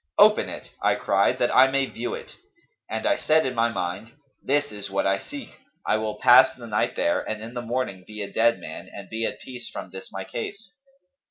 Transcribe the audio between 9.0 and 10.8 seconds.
be at peace from this my case.'